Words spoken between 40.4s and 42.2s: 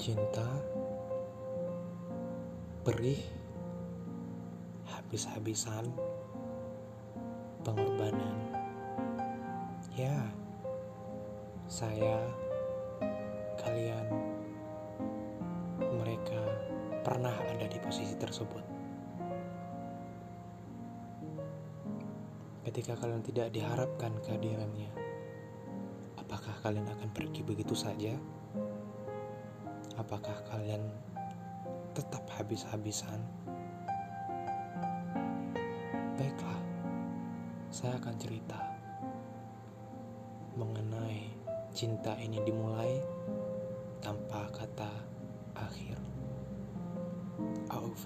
mengenai cinta